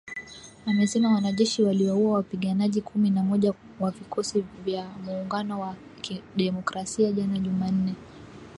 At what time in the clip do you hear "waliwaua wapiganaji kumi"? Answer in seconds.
1.63-3.09